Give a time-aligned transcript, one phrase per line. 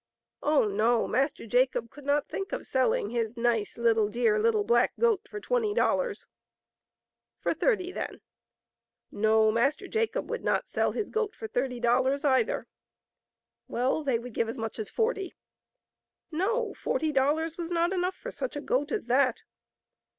[0.41, 4.93] Oh, no; Master Jacob could not think of selling his nice little, dear little black
[4.99, 6.25] goat for twenty dollars.
[7.37, 8.19] For thirty, then.
[9.11, 12.65] No; Master Jacob would not sell his goat for thirty dollars, either.
[13.67, 15.35] Well, they would give as much as forty.
[16.31, 19.43] No; forty dollars was not enough for such a goat as that.